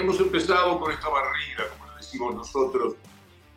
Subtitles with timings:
[0.00, 2.94] Hemos empezado con esta barrida, como decimos nosotros,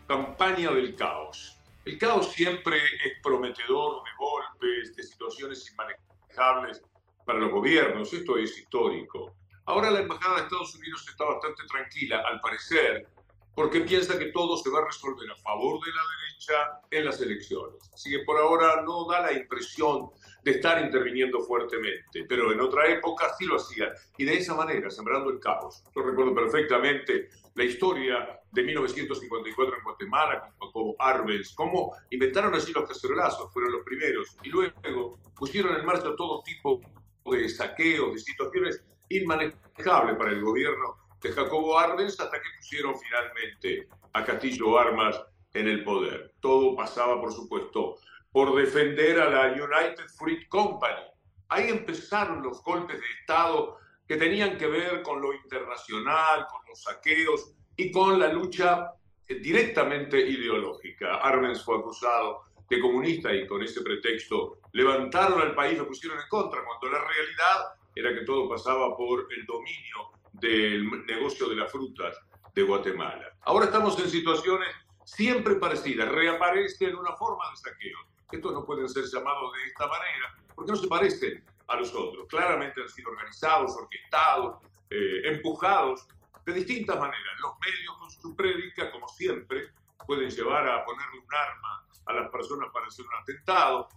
[0.06, 1.58] campaña del caos.
[1.86, 6.82] El caos siempre es prometedor de golpes, de situaciones inmanejables
[7.26, 8.12] para los gobiernos.
[8.12, 9.34] Esto es histórico.
[9.68, 13.08] Ahora la Embajada de Estados Unidos está bastante tranquila, al parecer,
[13.56, 17.22] porque piensa que todo se va a resolver a favor de la derecha en las
[17.22, 17.90] elecciones.
[17.94, 20.10] Así que por ahora no da la impresión
[20.44, 24.90] de estar interviniendo fuertemente, pero en otra época sí lo hacía, y de esa manera,
[24.90, 25.84] sembrando el caos.
[25.96, 32.74] Yo recuerdo perfectamente la historia de 1954 en Guatemala con Jacobo Arbenz, cómo inventaron allí
[32.74, 36.82] los cacerolazos, fueron los primeros, y luego pusieron en marcha todo tipo
[37.26, 43.88] de saqueos, de situaciones inmanejables para el gobierno de Jacobo Arbenz hasta que pusieron finalmente
[44.12, 45.20] a Castillo Armas
[45.54, 46.34] en el poder.
[46.42, 47.98] Todo pasaba, por supuesto,
[48.32, 51.02] por defender a la United Fruit Company.
[51.48, 56.84] Ahí empezaron los golpes de Estado que tenían que ver con lo internacional, con los
[56.84, 58.92] saqueos y con la lucha
[59.28, 61.16] directamente ideológica.
[61.16, 66.28] Arbenz fue acusado de comunista y con ese pretexto levantaron al país, lo pusieron en
[66.28, 71.72] contra, cuando la realidad era que todo pasaba por el dominio del negocio de las
[71.72, 72.18] frutas
[72.54, 73.36] de Guatemala.
[73.42, 74.70] Ahora estamos en situaciones
[75.06, 77.98] siempre parecidas, reaparece en una forma de saqueo.
[78.32, 82.28] Estos no pueden ser llamados de esta manera porque no se parecen a los otros.
[82.28, 84.58] Claramente han sido organizados, orquestados,
[84.90, 86.08] eh, empujados
[86.46, 87.40] de distintas maneras.
[87.42, 89.70] Los medios con su prédica, como siempre,
[90.06, 93.88] pueden llevar a ponerle un arma a las personas para hacer un atentado,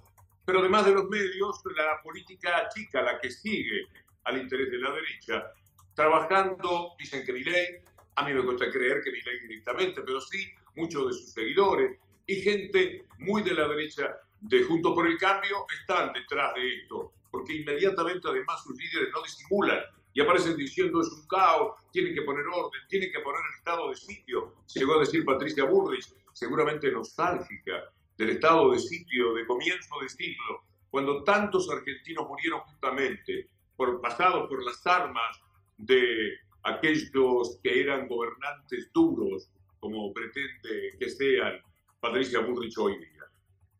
[0.44, 3.88] pero además de los medios, la política chica, la que sigue
[4.24, 5.52] al interés de la derecha,
[5.96, 7.80] trabajando, dicen que Milei,
[8.14, 12.36] a mí me cuesta creer que Milei directamente, pero sí muchos de sus seguidores y
[12.42, 17.54] gente muy de la derecha de Junto por el Cambio están detrás de esto, porque
[17.54, 19.80] inmediatamente además sus líderes no disimulan
[20.12, 23.88] y aparecen diciendo es un caos, tienen que poner orden, tienen que poner el estado
[23.88, 24.54] de sitio.
[24.74, 30.62] Llegó a decir Patricia Burris, seguramente nostálgica del estado de sitio de comienzo de siglo,
[30.90, 35.40] cuando tantos argentinos murieron justamente por pasados por las armas
[35.76, 39.50] de aquellos que eran gobernantes duros,
[39.80, 41.60] como pretende que sean
[42.00, 43.24] Patricia Burrich hoy día.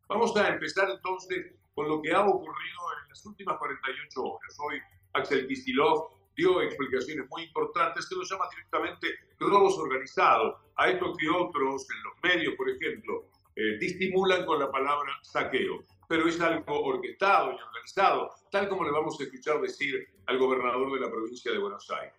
[0.09, 4.57] Vamos a empezar entonces con lo que ha ocurrido en las últimas 48 horas.
[4.61, 4.81] Hoy
[5.13, 9.09] Axel Kisilov dio explicaciones muy importantes que lo llama directamente
[9.39, 10.57] robos organizados.
[10.77, 13.27] A esto que otros en los medios, por ejemplo,
[13.57, 15.83] eh, disimulan con la palabra saqueo.
[16.09, 20.93] Pero es algo orquestado y organizado, tal como le vamos a escuchar decir al gobernador
[20.93, 22.15] de la provincia de Buenos Aires.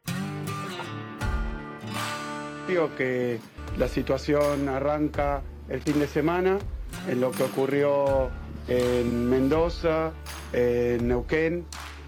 [2.68, 3.40] Digo que
[3.78, 6.60] la situación arranca el fin de semana
[7.08, 8.30] en lo que ocurrió
[8.68, 10.12] en Mendoza,
[10.52, 11.66] en Neuquén,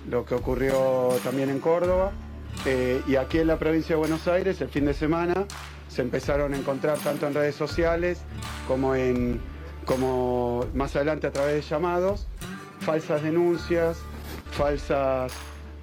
[0.10, 2.12] lo que ocurrió también en Córdoba.
[2.66, 5.46] Eh, y aquí en la provincia de Buenos Aires, el fin de semana,
[5.88, 8.22] se empezaron a encontrar tanto en redes sociales
[8.68, 9.40] como, en,
[9.90, 12.28] como más adelante a través de llamados,
[12.82, 13.98] falsas denuncias,
[14.52, 15.34] falsas,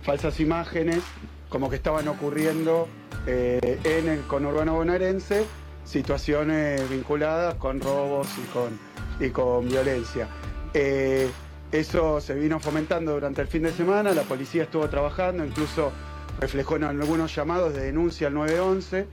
[0.05, 1.03] falsas imágenes,
[1.49, 2.87] como que estaban ocurriendo
[3.27, 5.45] eh, en el conurbano bonaerense,
[5.85, 8.79] situaciones vinculadas con robos y con
[9.19, 10.29] y con violencia.
[10.73, 11.29] Eh,
[11.73, 15.91] eso se vino fomentando durante el fin de semana, la policía estuvo trabajando, incluso
[16.39, 19.09] reflejó en algunos llamados de denuncia al 911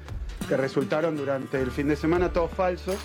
[0.48, 2.98] que resultaron durante el fin de semana todos falsos.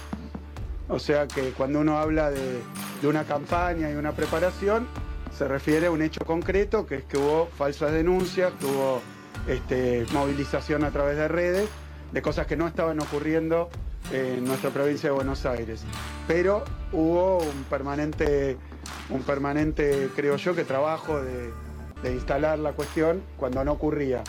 [0.89, 2.61] O sea que cuando uno habla de,
[3.03, 4.87] una campaña y una preparación,
[5.37, 9.01] se refiere a un hecho concreto, que es que hubo falsas denuncias, que hubo
[9.47, 11.69] este, movilización a través de redes,
[12.11, 13.69] de cosas que no estaban ocurriendo
[14.13, 15.83] en nuestra provincia de Buenos Aires.
[16.27, 18.57] Pero hubo un permanente,
[19.11, 21.53] un permanente creo yo, que trabajo de,
[22.11, 24.23] instalar la cuestión cuando no ocurría.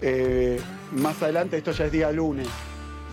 [0.00, 0.60] Eh,
[0.92, 2.48] más adelante, esto ya es día lunes,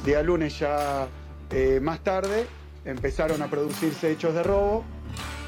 [0.06, 1.07] día lunes ya
[1.50, 2.45] eh, más tarde
[2.85, 4.83] empezaron a producirse hechos de robo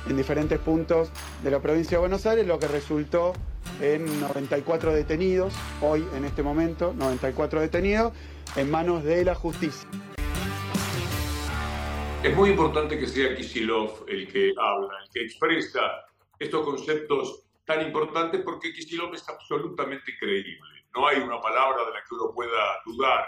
[0.07, 1.11] en diferentes puntos
[1.43, 3.33] de la provincia de Buenos Aires, lo que resultó
[3.81, 8.13] en 94 detenidos, hoy en este momento, 94 detenidos,
[8.55, 9.87] en manos de la justicia.
[12.23, 15.81] Es muy importante que sea Kisilov el que habla, el que expresa
[16.39, 20.85] estos conceptos tan importantes porque Kisilov es absolutamente creíble.
[20.95, 23.27] No hay una palabra de la que uno pueda dudar.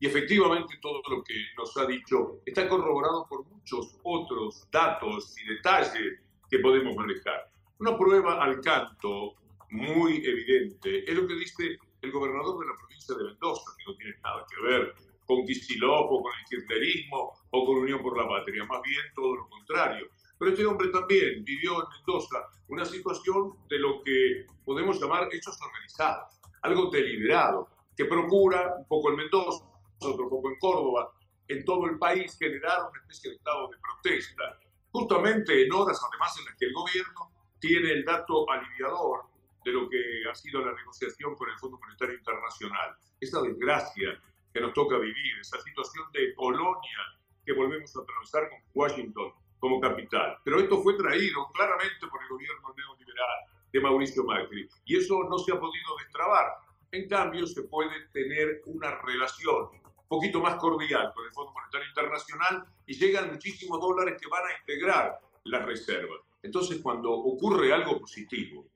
[0.00, 5.54] Y efectivamente todo lo que nos ha dicho está corroborado por muchos otros datos y
[5.54, 6.20] detalles
[6.50, 7.50] que podemos manejar.
[7.78, 9.34] Una prueba al canto
[9.70, 13.96] muy evidente es lo que dice el gobernador de la provincia de Mendoza, que no
[13.96, 14.94] tiene nada que ver
[15.26, 19.36] con Kicillof o con el kirchnerismo o con Unión por la Patria, más bien todo
[19.36, 20.06] lo contrario.
[20.38, 25.58] Pero este hombre también vivió en Mendoza una situación de lo que podemos llamar hechos
[25.60, 29.64] organizados, algo deliberado, que procura, un poco en Mendoza,
[30.04, 31.12] otro poco en Córdoba,
[31.48, 34.58] en todo el país, generar una especie de estado de protesta,
[34.90, 39.24] justamente en horas además en las que el gobierno tiene el dato aliviador
[39.64, 39.98] de lo que
[40.30, 42.94] ha sido la negociación con el Fondo Monetario Internacional.
[43.18, 44.20] Esa desgracia
[44.52, 46.98] que nos toca vivir, esa situación de Polonia
[47.44, 50.38] que volvemos a atravesar con Washington como capital.
[50.44, 53.36] Pero esto fue traído claramente por el gobierno neoliberal
[53.72, 56.46] de Mauricio Macri y eso no se ha podido destrabar.
[56.92, 59.70] En cambio, se puede tener una relación
[60.04, 64.42] un poquito más cordial con el Fondo Monetario Internacional y llegan muchísimos dólares que van
[64.44, 66.20] a integrar las reservas.
[66.42, 68.66] Entonces, cuando ocurre algo positivo,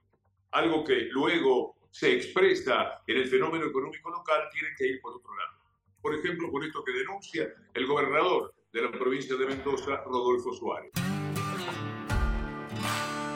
[0.52, 5.36] algo que luego se expresa en el fenómeno económico local, tienen que ir por otro
[5.36, 5.58] lado.
[6.00, 10.92] Por ejemplo, por esto que denuncia el gobernador de la provincia de Mendoza, Rodolfo Suárez.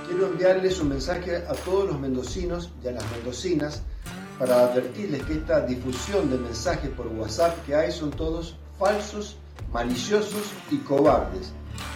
[0.06, 3.82] Quiero enviarles un mensaje a todos los mendocinos y a las mendocinas
[4.38, 9.36] para advertirles que esta difusión de mensajes por WhatsApp que hay son todos falsos,
[9.72, 11.52] maliciosos y cobardes.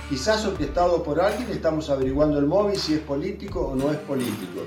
[0.09, 4.63] Quizás orquestado por alguien estamos averiguando el móvil si es político o no es político.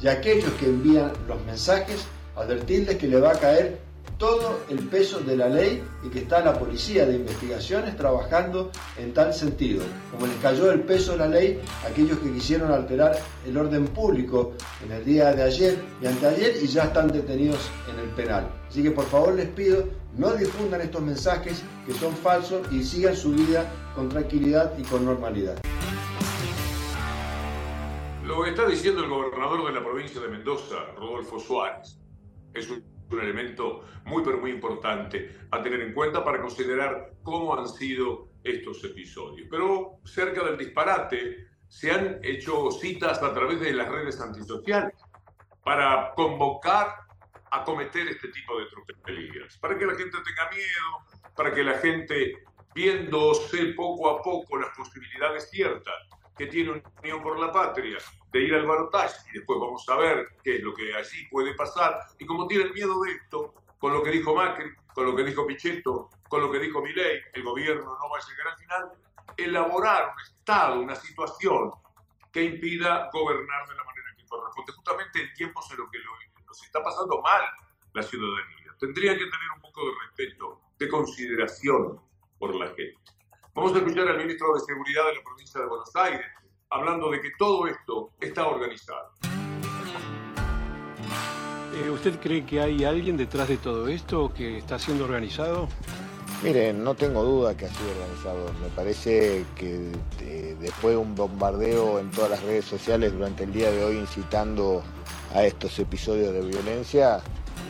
[0.00, 3.78] Y aquellos que envían los mensajes, advertirles que le va a caer
[4.20, 9.14] todo el peso de la ley y que está la policía de investigaciones trabajando en
[9.14, 9.82] tal sentido.
[10.12, 13.86] Como les cayó el peso de la ley a aquellos que quisieron alterar el orden
[13.86, 14.52] público
[14.84, 18.46] en el día de ayer y anteayer y ya están detenidos en el penal.
[18.68, 19.88] Así que por favor les pido,
[20.18, 25.06] no difundan estos mensajes que son falsos y sigan su vida con tranquilidad y con
[25.06, 25.56] normalidad.
[28.26, 31.98] Lo está diciendo el gobernador de la provincia de Mendoza, Rodolfo Suárez.
[32.52, 37.56] Es un un elemento muy, pero muy importante a tener en cuenta para considerar cómo
[37.56, 39.48] han sido estos episodios.
[39.50, 44.94] Pero cerca del disparate se han hecho citas a través de las redes antisociales
[45.62, 46.94] para convocar
[47.50, 51.78] a cometer este tipo de tropelías, para que la gente tenga miedo, para que la
[51.78, 55.94] gente, viéndose poco a poco las posibilidades ciertas
[56.40, 57.98] que tiene Unión por la Patria
[58.32, 61.54] de ir al balotaje y después vamos a ver qué es lo que allí puede
[61.54, 62.00] pasar.
[62.18, 65.46] Y como tienen miedo de esto, con lo que dijo Macri, con lo que dijo
[65.46, 68.92] Pichetto, con lo que dijo Milei, el gobierno no va a llegar al final,
[69.36, 71.72] elaborar un estado, una situación
[72.32, 75.98] que impida gobernar de la manera que corresponde, justamente en tiempos en los que
[76.46, 77.42] nos está pasando mal
[77.92, 78.74] la ciudadanía.
[78.78, 82.00] Tendrían que tener un poco de respeto, de consideración
[82.38, 83.19] por la gente.
[83.60, 86.22] Vamos a escuchar al ministro de Seguridad de la provincia de Buenos Aires
[86.70, 89.10] hablando de que todo esto está organizado.
[91.74, 95.68] Eh, ¿Usted cree que hay alguien detrás de todo esto que está siendo organizado?
[96.42, 98.50] Mire, no tengo duda que ha sido organizado.
[98.62, 99.92] Me parece que
[100.22, 103.98] eh, después de un bombardeo en todas las redes sociales durante el día de hoy
[103.98, 104.82] incitando
[105.34, 107.20] a estos episodios de violencia,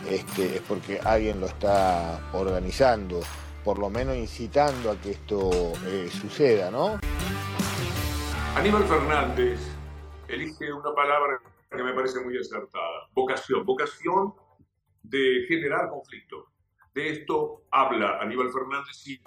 [0.09, 3.23] este, es porque alguien lo está organizando
[3.65, 5.51] por lo menos incitando a que esto
[5.87, 7.01] eh, suceda, ¿no?
[8.55, 9.61] Aníbal Fernández
[10.29, 11.41] elige una palabra
[11.71, 14.35] que me parece muy acertada, vocación, vocación
[15.03, 16.53] de generar conflicto.
[16.93, 19.21] De esto habla Aníbal Fernández y,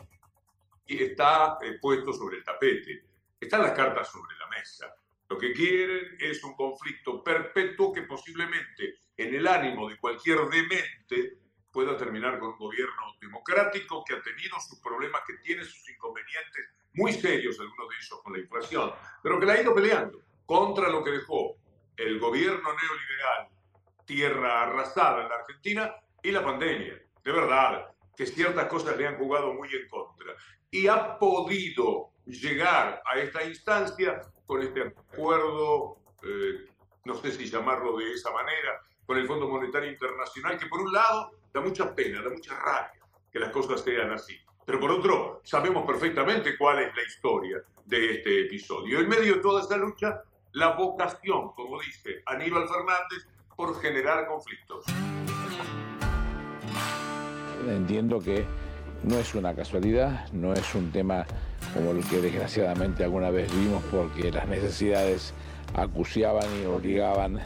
[0.86, 3.06] está eh, puesto sobre el tapete.
[3.40, 4.94] Están las cartas sobre la mesa.
[5.30, 11.43] Lo que quieren es un conflicto perpetuo que posiblemente en el ánimo de cualquier demente
[11.74, 16.70] pueda terminar con un gobierno democrático que ha tenido sus problemas, que tiene sus inconvenientes
[16.94, 20.88] muy serios, algunos de ellos con la inflación, pero que la ha ido peleando contra
[20.90, 21.56] lo que dejó
[21.98, 23.48] el gobierno neoliberal,
[24.06, 27.02] tierra arrasada en la Argentina y la pandemia.
[27.24, 30.36] De verdad, que ciertas cosas le han jugado muy en contra.
[30.70, 36.68] Y ha podido llegar a esta instancia con este acuerdo, eh,
[37.06, 40.92] no sé si llamarlo de esa manera, con el Fondo Monetario Internacional, que por un
[40.92, 44.38] lado da mucha pena, da mucha rabia que las cosas sean así.
[44.66, 49.00] Pero por otro, sabemos perfectamente cuál es la historia de este episodio.
[49.00, 50.22] En medio de toda esta lucha,
[50.54, 54.86] la vocación, como dice Aníbal Fernández, por generar conflictos.
[57.68, 58.46] Entiendo que
[59.04, 61.26] no es una casualidad, no es un tema
[61.74, 65.34] como el que desgraciadamente alguna vez vimos porque las necesidades
[65.76, 67.42] acuciaban y obligaban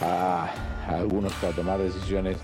[0.00, 0.50] a,
[0.88, 2.38] algunos a tomar decisiones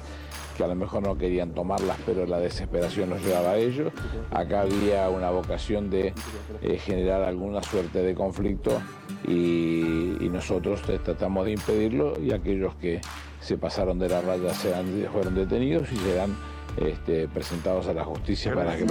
[0.56, 3.90] que a lo mejor no querían tomarlas, pero la desesperación los llevaba a ello.
[4.30, 6.14] Acá había una vocación de
[6.62, 8.80] eh, generar alguna suerte de conflicto
[9.26, 13.00] y, nosotros tratamos de impedirlo y aquellos que
[13.40, 16.36] se pasaron de la raya sean, fueron detenidos y serán
[16.76, 18.84] este, presentados a la justicia para que...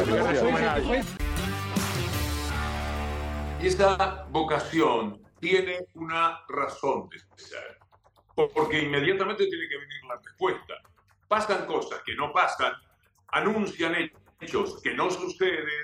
[3.61, 7.82] Y esta vocación tiene una razón de ser
[8.35, 10.73] porque inmediatamente tiene que venir la respuesta.
[11.27, 12.73] pasan cosas que no pasan,
[13.29, 13.95] anuncian
[14.39, 15.83] hechos que no suceden,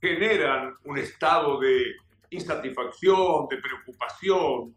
[0.00, 1.94] generan un estado de
[2.30, 4.74] insatisfacción, de preocupación,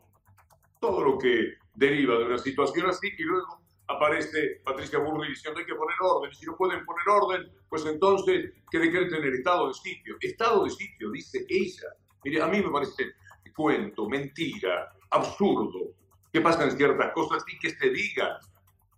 [0.79, 5.65] todo lo que deriva de una situación así y luego aparece Patricia Burri diciendo hay
[5.65, 9.69] que poner orden, y si no pueden poner orden, pues entonces que decreten el estado
[9.69, 10.15] de sitio.
[10.21, 11.87] Estado de sitio, dice ella.
[12.23, 13.13] Mire, a mí me parece
[13.59, 15.91] cuento, mentira, absurdo,
[16.31, 18.37] que pasan ciertas cosas y que se digan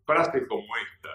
[0.06, 1.10] frases como esta.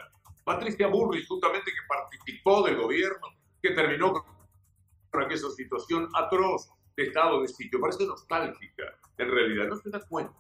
[0.45, 3.29] Patricia Burri, justamente que participó del gobierno,
[3.63, 8.85] que terminó con aquella situación atroz de estado de sitio, parece nostálgica,
[9.19, 10.35] en realidad, no se da cuenta.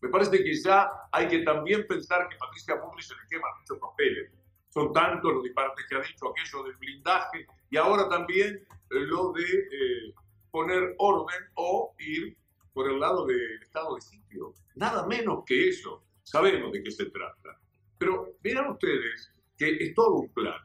[0.00, 3.78] Me parece que ya hay que también pensar que Patricia Burri se le queman muchos
[3.78, 4.30] papeles.
[4.68, 9.42] Son tantos los disparates que ha dicho, aquello del blindaje y ahora también lo de
[9.42, 10.14] eh,
[10.50, 12.36] poner orden o ir
[12.72, 14.54] por el lado del estado de sitio.
[14.74, 16.04] Nada menos que eso.
[16.22, 17.60] Sabemos de qué se trata.
[17.98, 20.58] Pero vean ustedes que es todo un plan,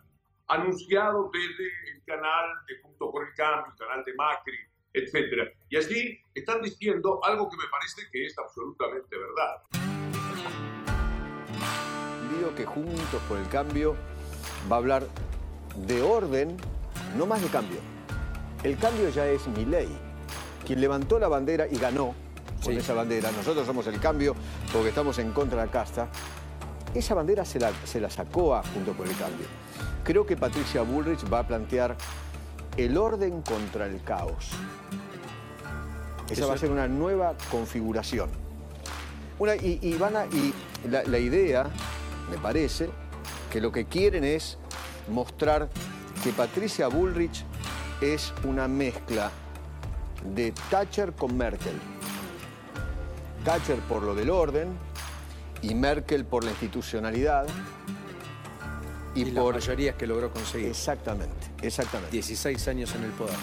[0.48, 4.58] anunciado desde el canal de Junto por el Cambio, el canal de Macri,
[4.94, 5.52] etc.
[5.70, 9.64] Y allí están diciendo algo que me parece que es absolutamente verdad.
[12.38, 13.96] Digo que Juntos por el Cambio
[14.72, 15.08] va a hablar
[15.76, 16.56] de orden,
[17.18, 17.80] no más de cambio.
[18.64, 20.05] El cambio ya es mi ley.
[20.66, 22.14] Quien levantó la bandera y ganó
[22.64, 24.36] con esa bandera, nosotros somos el cambio
[24.74, 26.08] porque estamos en contra de la casta,
[26.96, 29.46] esa bandera se la, se la sacó a Junto por el Cambio.
[30.04, 31.98] Creo que Patricia Bullrich va a plantear
[32.78, 34.52] el orden contra el caos.
[36.30, 38.30] Esa va a ser una nueva configuración.
[39.38, 40.54] Una, y, van a, y
[40.90, 41.70] la, la idea,
[42.32, 42.90] me parece,
[43.52, 44.58] que lo que quieren es
[45.10, 45.70] mostrar
[46.24, 47.44] que Patricia Bullrich
[48.02, 49.32] es una mezcla
[50.34, 51.74] de Thatcher con Merkel.
[53.44, 54.78] Thatcher por lo del orden
[55.62, 57.48] y Merkel por la institucionalidad.
[59.14, 60.68] Y, por las mayorías que logró conseguir.
[60.70, 62.12] Exactamente, exactamente.
[62.12, 63.36] 16 años en el poder.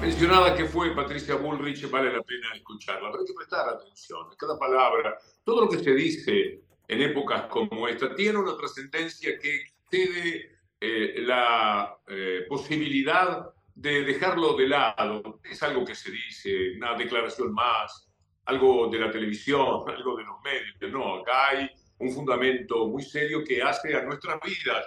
[0.00, 4.36] Mencionada que fue Patricia Bullrich, vale la pena escucharla, pero hay que prestar atención a
[4.36, 5.16] cada palabra.
[5.44, 11.22] Todo lo que se dice en épocas como esta tiene una trascendencia que excede eh,
[11.22, 15.40] la eh, posibilidad de dejarlo de lado.
[15.44, 18.08] Es algo que se dice, una declaración más,
[18.46, 20.92] algo de la televisión, algo de los medios.
[20.92, 24.86] No, acá hay un fundamento muy serio que hace a nuestras vidas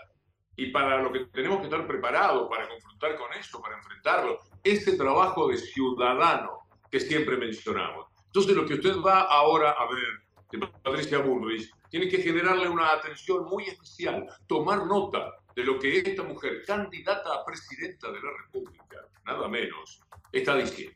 [0.56, 4.98] y para lo que tenemos que estar preparados para confrontar con eso, para enfrentarlo, ese
[4.98, 8.08] trabajo de ciudadano que siempre mencionamos.
[8.25, 12.91] Entonces, lo que usted va ahora a ver de Patricia Bullrich tiene que generarle una
[12.91, 18.30] atención muy especial, tomar nota de lo que esta mujer, candidata a presidenta de la
[18.46, 20.00] República, nada menos,
[20.32, 20.96] está diciendo.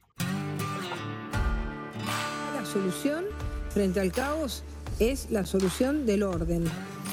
[2.54, 3.26] La solución
[3.72, 4.64] frente al caos
[5.00, 6.66] es la solución del orden.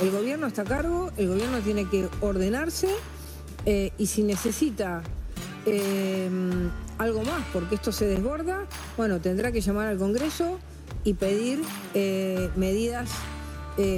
[0.03, 2.95] El gobierno está a cargo, el gobierno tiene que ordenarse
[3.65, 5.03] eh, y si necesita
[5.65, 6.29] eh,
[6.99, 8.67] algo más, porque esto se desborda,
[8.99, 10.61] bueno, tendrá que llamar al Congreso
[11.03, 11.63] y pedir
[11.95, 13.11] eh, medidas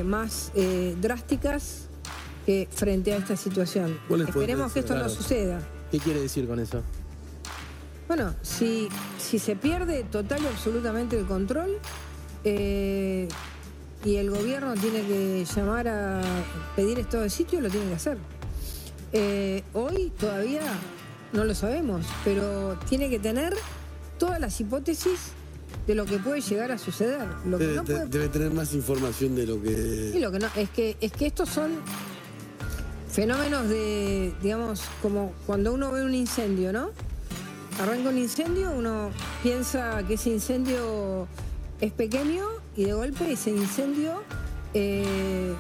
[0.05, 0.53] más
[1.01, 1.90] drásticas
[2.71, 3.99] frente a esta situación.
[4.27, 5.61] Esperemos que esto no suceda.
[5.91, 6.83] ¿Qué quiere decir con eso?
[8.09, 11.79] Bueno, si, si se pierde total y absolutamente el control
[12.43, 13.29] eh,
[14.05, 16.21] y el gobierno tiene que llamar a
[16.75, 18.19] pedir estado de sitio, lo tiene que hacer.
[19.13, 20.63] Eh, hoy todavía
[21.33, 23.55] no lo sabemos, pero tiene que tener
[24.19, 25.33] todas las hipótesis
[25.87, 27.29] de lo que puede llegar a suceder.
[27.45, 30.13] debe, tener más información de lo que.
[30.15, 31.71] Y lo que no, es que, es que estos son
[33.11, 36.91] fenómenos de, digamos, como cuando uno ve un incendio, ¿no?
[37.81, 39.11] Arranca un incendio, uno
[39.43, 41.27] piensa que ese incendio
[41.81, 44.23] es pequeño y de golpe ese incendio
[44.75, 45.55] eh,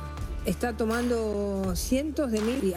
[0.45, 2.75] está tomando cientos de mil.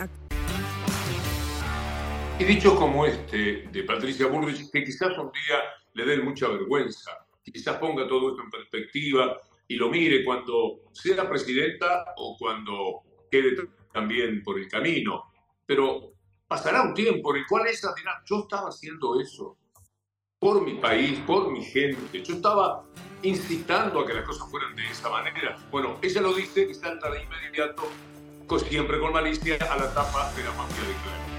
[2.40, 5.60] Y dicho como este de Patricia Bullrich, que quizás un día
[5.94, 7.12] le den mucha vergüenza,
[7.44, 13.56] quizás ponga todo esto en perspectiva y lo mire cuando sea presidenta o cuando quede
[13.94, 15.24] también por el camino,
[15.66, 16.14] pero
[16.48, 19.58] pasará un tiempo en el cual ella dirá, yo estaba haciendo eso
[20.40, 22.84] por mi país, por mi gente, yo estaba
[23.22, 25.58] incitando a que las cosas fueran de esa manera.
[25.72, 27.84] Bueno, ella lo dice y salta de inmediato,
[28.60, 31.33] siempre con malicia, a la tapa de la mafia de Claro.